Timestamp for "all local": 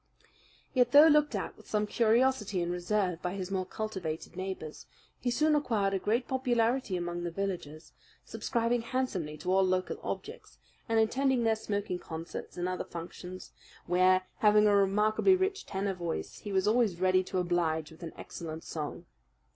9.53-9.99